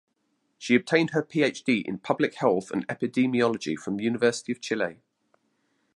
[0.57, 5.03] She obtained her PhD in Public Health and Epidemiology from the University of Chile.